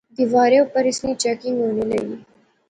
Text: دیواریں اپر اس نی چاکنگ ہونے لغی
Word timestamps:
دیواریں 0.15 0.61
اپر 0.65 0.83
اس 0.89 0.99
نی 1.05 1.11
چاکنگ 1.21 1.57
ہونے 1.63 1.83
لغی 1.89 2.15